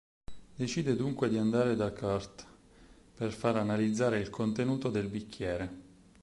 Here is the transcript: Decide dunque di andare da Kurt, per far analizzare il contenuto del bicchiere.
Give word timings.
Decide 0.55 0.95
dunque 0.95 1.29
di 1.29 1.37
andare 1.37 1.75
da 1.75 1.91
Kurt, 1.91 2.43
per 3.13 3.31
far 3.31 3.57
analizzare 3.57 4.17
il 4.17 4.31
contenuto 4.31 4.89
del 4.89 5.05
bicchiere. 5.07 5.71